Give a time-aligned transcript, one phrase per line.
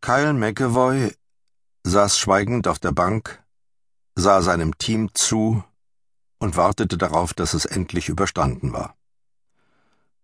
[0.00, 1.14] Kyle McAvoy
[1.84, 3.42] saß schweigend auf der Bank,
[4.14, 5.64] sah seinem Team zu
[6.38, 8.96] und wartete darauf, dass es endlich überstanden war.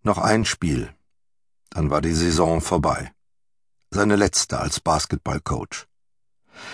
[0.03, 0.93] Noch ein Spiel,
[1.71, 3.12] dann war die Saison vorbei.
[3.90, 5.86] Seine letzte als Basketballcoach.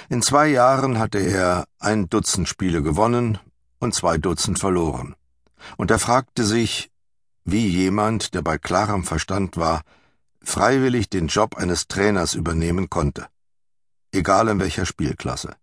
[0.08, 3.38] In zwei Jahren hatte er ein Dutzend Spiele gewonnen
[3.78, 5.14] und zwei Dutzend verloren.
[5.76, 6.90] Und er fragte sich,
[7.44, 9.82] wie jemand, der bei klarem Verstand war,
[10.42, 13.28] freiwillig den Job eines Trainers übernehmen konnte.
[14.12, 15.56] Egal in welcher Spielklasse.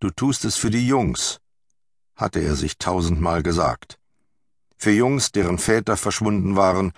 [0.00, 1.40] Du tust es für die Jungs,
[2.16, 3.98] hatte er sich tausendmal gesagt.
[4.76, 6.92] Für Jungs, deren Väter verschwunden waren,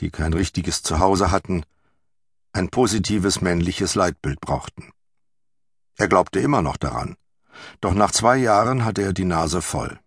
[0.00, 1.64] die kein richtiges Zuhause hatten,
[2.52, 4.90] ein positives männliches Leitbild brauchten.
[5.96, 7.16] Er glaubte immer noch daran.
[7.80, 10.00] Doch nach zwei Jahren hatte er die Nase voll.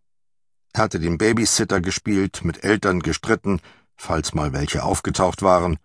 [0.73, 3.61] Er hatte den Babysitter gespielt, mit Eltern gestritten,
[3.95, 5.77] falls mal welche aufgetaucht waren,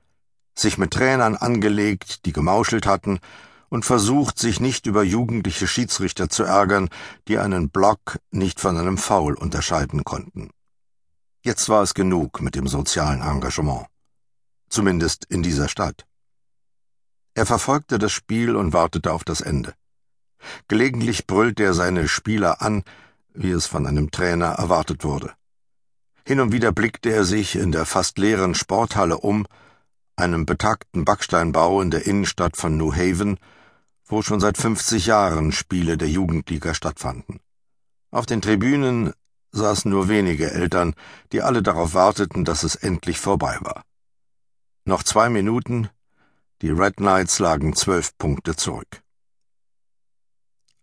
[0.55, 3.21] sich mit Trainern angelegt, die gemauschelt hatten,
[3.69, 6.88] und versucht, sich nicht über jugendliche Schiedsrichter zu ärgern,
[7.29, 10.51] die einen Block nicht von einem Foul unterscheiden konnten.
[11.45, 13.87] Jetzt war es genug mit dem sozialen Engagement.
[14.69, 16.07] Zumindest in dieser Stadt.
[17.35, 19.75] Er verfolgte das Spiel und wartete auf das Ende.
[20.66, 22.85] Gelegentlich brüllte er seine Spieler an,
[23.32, 25.32] wie es von einem Trainer erwartet wurde.
[26.29, 29.46] Hin und wieder blickte er sich in der fast leeren Sporthalle um,
[30.15, 33.38] einem betagten Backsteinbau in der Innenstadt von New Haven,
[34.04, 37.40] wo schon seit 50 Jahren Spiele der Jugendliga stattfanden.
[38.10, 39.15] Auf den Tribünen
[39.52, 40.95] saßen nur wenige Eltern,
[41.32, 43.82] die alle darauf warteten, dass es endlich vorbei war.
[44.85, 45.88] Noch zwei Minuten,
[46.60, 49.01] die Red Knights lagen zwölf Punkte zurück.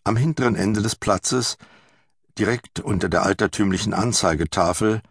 [0.06, 1.58] Am hinteren Ende des Platzes,
[2.36, 5.04] direkt unter der altertümlichen Anzeigetafel,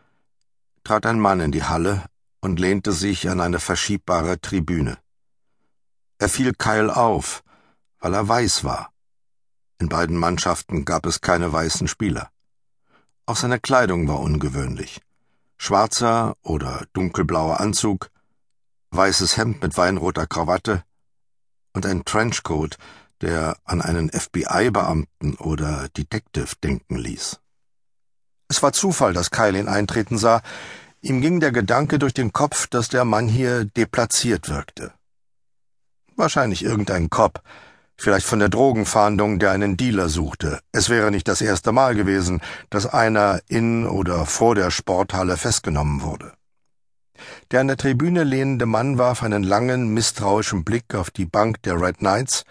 [0.84, 2.04] trat ein Mann in die Halle
[2.40, 4.98] und lehnte sich an eine verschiebbare Tribüne.
[6.18, 7.42] Er fiel Kyle auf,
[7.98, 8.92] weil er weiß war.
[9.78, 12.30] In beiden Mannschaften gab es keine weißen Spieler.
[13.26, 15.00] Auch seine Kleidung war ungewöhnlich.
[15.56, 18.10] Schwarzer oder dunkelblauer Anzug,
[18.90, 20.84] weißes Hemd mit weinroter Krawatte
[21.72, 22.76] und ein Trenchcoat,
[23.20, 27.40] der an einen FBI-Beamten oder Detective denken ließ.
[28.48, 30.42] Es war Zufall, dass Kyle ihn eintreten sah,
[31.04, 34.90] Ihm ging der Gedanke durch den Kopf, dass der Mann hier deplatziert wirkte.
[36.16, 37.42] Wahrscheinlich irgendein Cop,
[37.94, 40.60] vielleicht von der Drogenfahndung, der einen Dealer suchte.
[40.72, 42.40] Es wäre nicht das erste Mal gewesen,
[42.70, 46.32] dass einer in oder vor der Sporthalle festgenommen wurde.
[47.50, 51.78] Der an der Tribüne lehnende Mann warf einen langen, misstrauischen Blick auf die Bank der
[51.78, 52.44] Red Knights,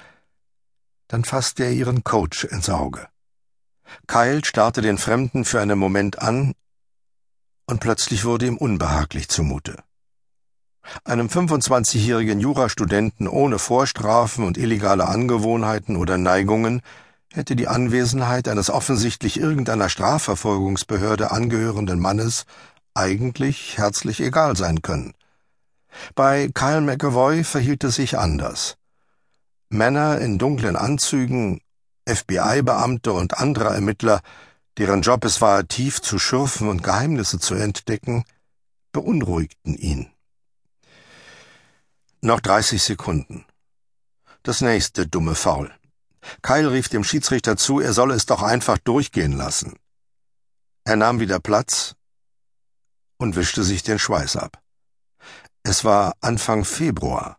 [1.07, 3.07] dann fasste er ihren Coach ins Auge.
[4.07, 6.53] Kyle starrte den Fremden für einen Moment an,
[7.65, 9.77] und plötzlich wurde ihm unbehaglich zumute.
[11.05, 16.81] Einem 25-jährigen Jurastudenten ohne Vorstrafen und illegale Angewohnheiten oder Neigungen
[17.31, 22.45] hätte die Anwesenheit eines offensichtlich irgendeiner Strafverfolgungsbehörde angehörenden Mannes
[22.93, 25.13] eigentlich herzlich egal sein können.
[26.15, 28.75] Bei Kyle McAvoy verhielt es sich anders.
[29.69, 31.61] Männer in dunklen Anzügen,
[32.07, 34.21] FBI-Beamte und andere Ermittler
[34.77, 38.23] deren Job es war, tief zu schürfen und Geheimnisse zu entdecken,
[38.91, 40.11] beunruhigten ihn.
[42.21, 43.45] Noch dreißig Sekunden.
[44.43, 45.71] Das nächste dumme Foul.
[46.41, 49.77] Kyle rief dem Schiedsrichter zu, er solle es doch einfach durchgehen lassen.
[50.85, 51.95] Er nahm wieder Platz
[53.17, 54.61] und wischte sich den Schweiß ab.
[55.63, 57.37] Es war Anfang Februar,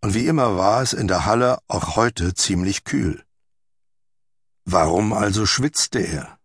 [0.00, 3.24] und wie immer war es in der Halle auch heute ziemlich kühl.
[4.68, 6.40] Warum also schwitzte er?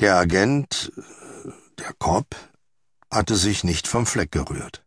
[0.00, 0.90] Der Agent,
[1.78, 2.34] der Cop,
[3.12, 4.84] hatte sich nicht vom Fleck gerührt.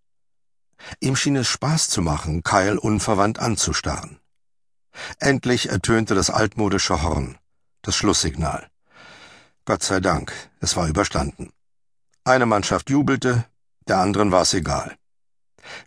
[0.99, 4.19] Ihm schien es Spaß zu machen, Kyle unverwandt anzustarren.
[5.19, 7.37] Endlich ertönte das altmodische Horn,
[7.83, 8.69] das Schlusssignal.
[9.63, 11.53] Gott sei Dank, es war überstanden.
[12.25, 13.45] Eine Mannschaft jubelte,
[13.87, 14.97] der anderen war es egal.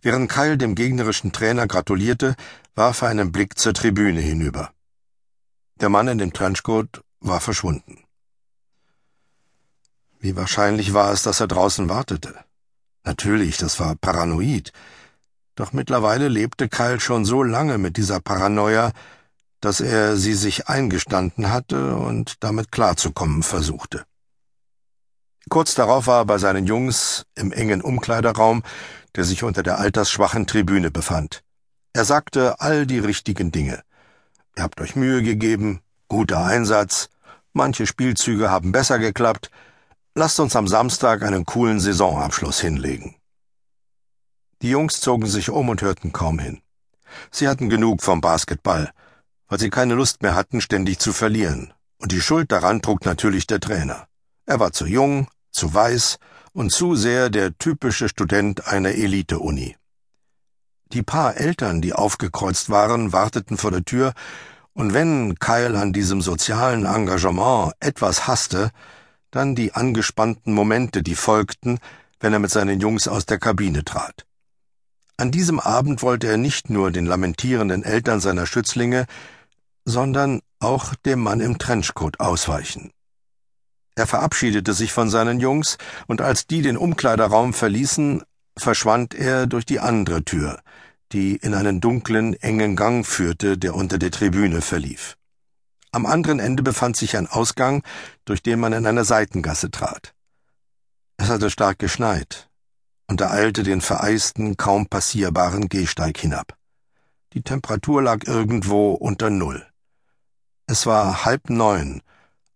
[0.01, 2.37] Während Kyle dem gegnerischen Trainer gratulierte,
[2.75, 4.73] warf er einen Blick zur Tribüne hinüber.
[5.81, 8.05] Der Mann in dem Trenchcoat war verschwunden.
[10.19, 12.35] Wie wahrscheinlich war es, dass er draußen wartete?
[13.05, 14.73] Natürlich, das war paranoid.
[15.55, 18.93] Doch mittlerweile lebte Kyle schon so lange mit dieser Paranoia,
[19.61, 24.05] dass er sie sich eingestanden hatte und damit klarzukommen versuchte.
[25.49, 28.63] Kurz darauf war er bei seinen Jungs im engen Umkleideraum,
[29.17, 31.43] der sich unter der altersschwachen Tribüne befand.
[31.95, 33.83] Er sagte all die richtigen Dinge.
[34.57, 37.09] Ihr habt euch Mühe gegeben, guter Einsatz,
[37.53, 39.51] manche Spielzüge haben besser geklappt,
[40.17, 43.15] Lasst uns am Samstag einen coolen Saisonabschluss hinlegen.
[44.61, 46.61] Die Jungs zogen sich um und hörten kaum hin.
[47.31, 48.91] Sie hatten genug vom Basketball,
[49.47, 51.73] weil sie keine Lust mehr hatten, ständig zu verlieren.
[51.99, 54.09] Und die Schuld daran trug natürlich der Trainer.
[54.47, 56.19] Er war zu jung, zu weiß
[56.53, 59.77] und zu sehr der typische Student einer Elite-Uni.
[60.93, 64.13] Die paar Eltern, die aufgekreuzt waren, warteten vor der Tür,
[64.73, 68.71] und wenn Kyle an diesem sozialen Engagement etwas hasste,
[69.31, 71.79] dann die angespannten Momente, die folgten,
[72.19, 74.27] wenn er mit seinen Jungs aus der Kabine trat.
[75.17, 79.07] An diesem Abend wollte er nicht nur den lamentierenden Eltern seiner Schützlinge,
[79.85, 82.91] sondern auch dem Mann im Trenchcoat ausweichen.
[83.97, 85.77] Er verabschiedete sich von seinen Jungs,
[86.07, 88.23] und als die den Umkleiderraum verließen,
[88.57, 90.61] verschwand er durch die andere Tür,
[91.13, 95.17] die in einen dunklen, engen Gang führte, der unter der Tribüne verlief.
[95.93, 97.83] Am anderen Ende befand sich ein Ausgang,
[98.25, 100.15] durch den man in eine Seitengasse trat.
[101.17, 102.49] Es hatte stark geschneit,
[103.09, 106.57] und er eilte den vereisten, kaum passierbaren Gehsteig hinab.
[107.33, 109.67] Die Temperatur lag irgendwo unter Null.
[110.67, 112.03] Es war halb neun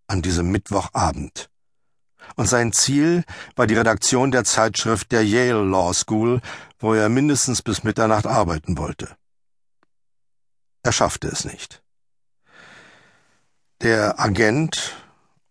[0.06, 1.50] an diesem Mittwochabend.
[2.36, 3.24] Und sein Ziel
[3.56, 6.40] war die Redaktion der Zeitschrift der Yale Law School,
[6.78, 9.16] wo er mindestens bis Mitternacht arbeiten wollte.
[10.82, 11.82] Er schaffte es nicht.
[13.80, 14.94] Der Agent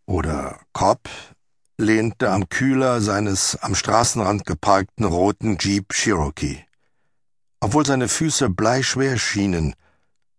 [0.05, 1.09] oder Cop
[1.77, 6.65] lehnte am Kühler seines am Straßenrand geparkten roten Jeep Cherokee.
[7.59, 9.75] Obwohl seine Füße bleischwer schienen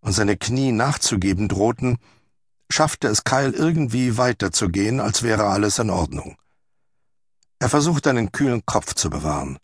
[0.01, 1.99] und seine Knie nachzugeben drohten,
[2.75, 6.37] schaffte es Kyle irgendwie weiterzugehen, als wäre alles in Ordnung.
[7.61, 9.59] Er versuchte einen kühlen Kopf zu bewahren.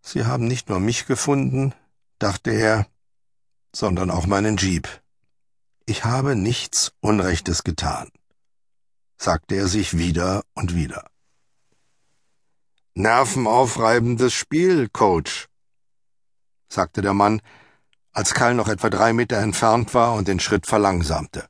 [0.00, 1.74] Sie haben nicht nur mich gefunden,
[2.18, 2.86] dachte er,
[3.76, 4.88] sondern auch meinen Jeep.
[5.84, 8.08] Ich habe nichts Unrechtes getan,
[9.18, 11.10] sagte er sich wieder und wieder.
[12.94, 15.48] Nervenaufreibendes Spiel, Coach,
[16.70, 17.42] sagte der Mann,
[18.12, 21.46] als Karl noch etwa drei Meter entfernt war und den Schritt verlangsamte.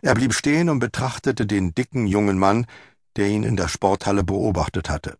[0.00, 2.66] Er blieb stehen und betrachtete den dicken jungen Mann,
[3.16, 5.18] der ihn in der Sporthalle beobachtet hatte.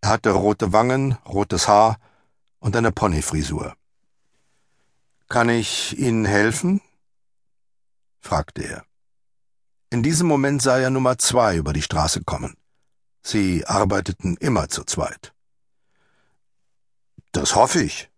[0.00, 1.98] Er hatte rote Wangen, rotes Haar
[2.58, 3.74] und eine Ponyfrisur.
[5.28, 6.80] Kann ich Ihnen helfen?
[8.20, 8.84] fragte er.
[9.90, 12.56] In diesem Moment sah er Nummer zwei über die Straße kommen.
[13.22, 15.32] Sie arbeiteten immer zu zweit.
[17.32, 18.10] Das hoffe ich,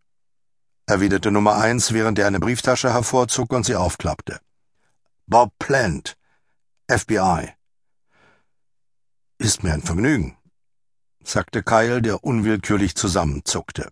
[0.87, 4.41] erwiderte Nummer eins, während er eine Brieftasche hervorzog und sie aufklappte.
[5.33, 6.19] Bob Plant,
[6.91, 7.55] FBI.
[9.39, 10.37] Ist mir ein Vergnügen,
[11.25, 13.91] sagte Kyle, der unwillkürlich zusammenzuckte.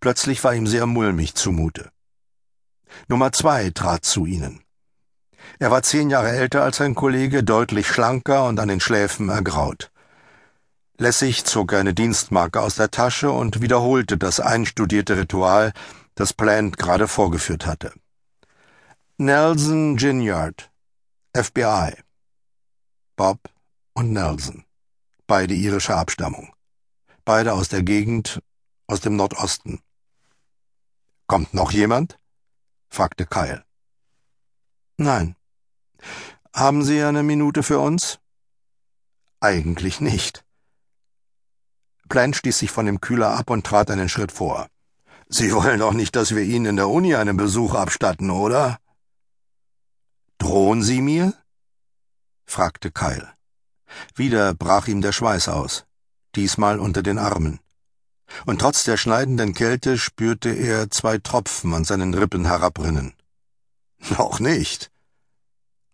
[0.00, 1.92] Plötzlich war ihm sehr mulmig zumute.
[3.06, 4.64] Nummer zwei trat zu ihnen.
[5.60, 9.92] Er war zehn Jahre älter als sein Kollege, deutlich schlanker und an den Schläfen ergraut.
[10.98, 15.72] Lässig zog er eine Dienstmarke aus der Tasche und wiederholte das einstudierte Ritual,
[16.16, 17.92] das Plant gerade vorgeführt hatte.
[19.18, 20.70] Nelson Ginyard,
[21.34, 21.94] FBI.
[23.16, 23.48] Bob
[23.94, 24.66] und Nelson,
[25.26, 26.52] beide irischer Abstammung.
[27.24, 28.42] Beide aus der Gegend,
[28.86, 29.80] aus dem Nordosten.
[31.28, 32.18] Kommt noch jemand?
[32.90, 33.64] fragte Kyle.
[34.98, 35.34] Nein.
[36.54, 38.18] Haben Sie eine Minute für uns?
[39.40, 40.44] Eigentlich nicht.
[42.10, 44.68] Klein stieß sich von dem Kühler ab und trat einen Schritt vor.
[45.30, 48.78] Sie wollen doch nicht, dass wir Ihnen in der Uni einen Besuch abstatten, oder?
[50.46, 51.34] Drohen Sie mir?
[52.44, 53.28] fragte Kyle.
[54.14, 55.86] Wieder brach ihm der Schweiß aus,
[56.36, 57.58] diesmal unter den Armen.
[58.44, 63.14] Und trotz der schneidenden Kälte spürte er zwei Tropfen an seinen Rippen herabrinnen.
[64.16, 64.92] Noch nicht,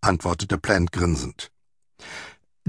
[0.03, 1.51] antwortete Plant grinsend.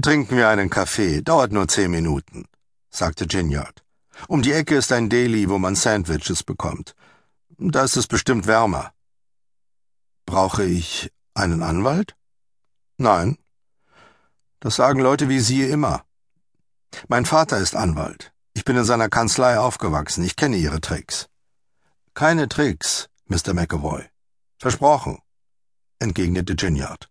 [0.00, 2.46] Trinken wir einen Kaffee, dauert nur zehn Minuten,
[2.88, 3.84] sagte Ginyard.
[4.26, 6.94] Um die Ecke ist ein Deli, wo man Sandwiches bekommt.
[7.58, 8.94] Da ist es bestimmt wärmer.
[10.24, 12.16] Brauche ich einen Anwalt?
[12.96, 13.38] Nein.
[14.60, 16.04] Das sagen Leute wie Sie immer.
[17.08, 18.32] Mein Vater ist Anwalt.
[18.54, 20.24] Ich bin in seiner Kanzlei aufgewachsen.
[20.24, 21.28] Ich kenne Ihre Tricks.
[22.14, 23.52] Keine Tricks, Mr.
[23.52, 24.04] McAvoy.
[24.58, 25.18] Versprochen,
[25.98, 27.10] entgegnete Ginyard.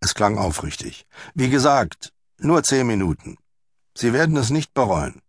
[0.00, 1.06] Es klang aufrichtig.
[1.34, 3.38] Wie gesagt, nur zehn Minuten.
[3.96, 5.20] Sie werden es nicht bereuen.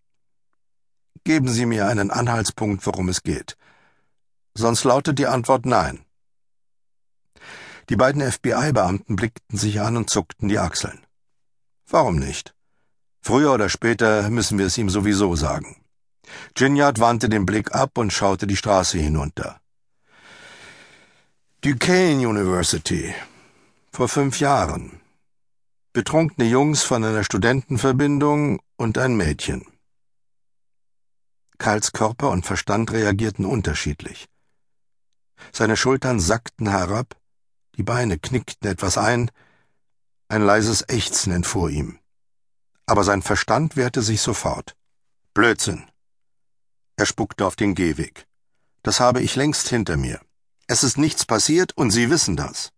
[1.23, 3.57] Geben Sie mir einen Anhaltspunkt, worum es geht.
[4.55, 6.05] Sonst lautet die Antwort Nein.
[7.93, 11.05] Die beiden FBI-Beamten blickten sich an und zuckten die Achseln.
[11.87, 12.55] Warum nicht?
[13.21, 15.75] Früher oder später müssen wir es ihm sowieso sagen.
[16.55, 19.61] Ginyard wandte den Blick ab und schaute die Straße hinunter.
[21.61, 23.13] Duquesne University,
[23.91, 24.99] vor fünf Jahren.
[25.93, 29.67] Betrunkene Jungs von einer Studentenverbindung und ein Mädchen.
[31.59, 34.25] Kyles Körper und Verstand reagierten unterschiedlich.
[35.51, 37.15] Seine Schultern sackten herab,
[37.75, 39.31] die Beine knickten etwas ein,
[40.27, 41.99] ein leises Ächzen entfuhr ihm.
[42.85, 44.75] Aber sein Verstand wehrte sich sofort.
[45.33, 45.89] Blödsinn.
[46.95, 48.27] Er spuckte auf den Gehweg.
[48.83, 50.19] Das habe ich längst hinter mir.
[50.67, 52.71] Es ist nichts passiert und Sie wissen das.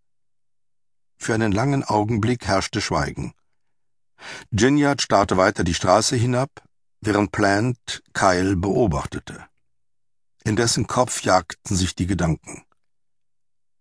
[1.17, 3.33] Für einen langen Augenblick herrschte Schweigen.
[4.51, 6.49] Ginyard starrte weiter die Straße hinab,
[7.01, 9.45] während Plant Kyle beobachtete.
[10.43, 12.64] In dessen Kopf jagten sich die Gedanken.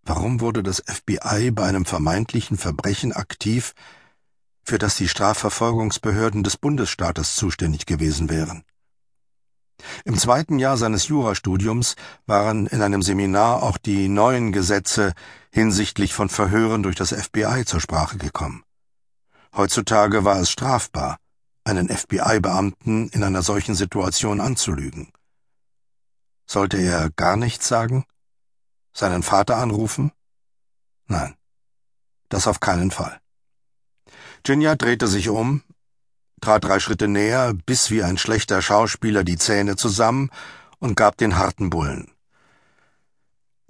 [0.05, 3.73] Warum wurde das FBI bei einem vermeintlichen Verbrechen aktiv,
[4.63, 8.63] für das die Strafverfolgungsbehörden des Bundesstaates zuständig gewesen wären?
[10.05, 11.95] Im zweiten Jahr seines Jurastudiums
[12.27, 15.13] waren in einem Seminar auch die neuen Gesetze
[15.51, 18.63] hinsichtlich von Verhören durch das FBI zur Sprache gekommen.
[19.55, 21.17] Heutzutage war es strafbar,
[21.63, 25.11] einen FBI-Beamten in einer solchen Situation anzulügen.
[26.45, 28.05] Sollte er gar nichts sagen?
[28.97, 30.13] Seinen Vater anrufen?
[31.07, 31.35] Nein,
[32.29, 33.19] das auf keinen Fall.
[34.43, 35.63] Ginja drehte sich um,
[36.39, 40.29] trat drei Schritte näher, biss wie ein schlechter Schauspieler die Zähne zusammen
[40.79, 42.09] und gab den harten Bullen.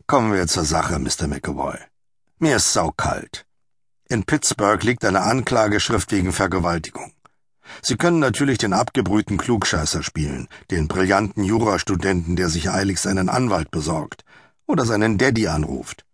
[0.05, 1.27] Kommen wir zur Sache, Mr.
[1.27, 1.79] McAvoy.
[2.38, 3.48] Mir ist saukalt.
[4.08, 7.12] In Pittsburgh liegt eine Anklageschrift wegen Vergewaltigung.
[7.82, 13.72] Sie können natürlich den abgebrühten Klugscheißer spielen, den brillanten Jurastudenten, der sich eiligst einen Anwalt
[13.72, 14.25] besorgt
[14.67, 16.05] oder seinen Daddy anruft.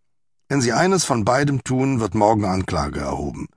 [0.50, 3.48] Wenn Sie eines von beidem tun, wird morgen Anklage erhoben.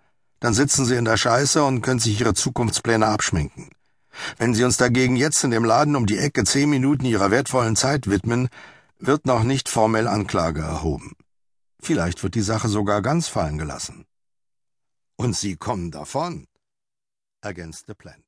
[0.40, 3.70] Dann sitzen Sie in der Scheiße und können sich Ihre Zukunftspläne abschminken.
[4.38, 7.76] Wenn Sie uns dagegen jetzt in dem Laden um die Ecke zehn Minuten Ihrer wertvollen
[7.76, 8.48] Zeit widmen,
[8.98, 11.12] wird noch nicht formell Anklage erhoben.
[11.80, 14.06] Vielleicht wird die Sache sogar ganz fallen gelassen.
[15.16, 16.46] Und Sie kommen davon,
[17.40, 18.23] ergänzte Plant.